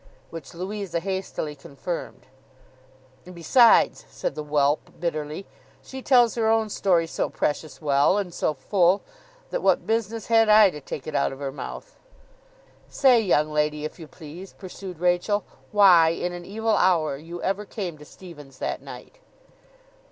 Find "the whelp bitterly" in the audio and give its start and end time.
4.33-5.45